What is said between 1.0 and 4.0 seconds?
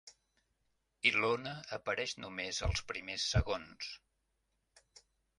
Ilona apareix només als primers segons.